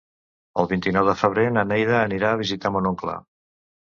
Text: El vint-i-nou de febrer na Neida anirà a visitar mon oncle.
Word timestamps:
El 0.61 0.67
vint-i-nou 0.71 1.09
de 1.09 1.13
febrer 1.19 1.43
na 1.57 1.65
Neida 1.73 1.95
anirà 2.05 2.31
a 2.31 2.39
visitar 2.41 2.75
mon 2.77 2.91
oncle. 2.95 3.19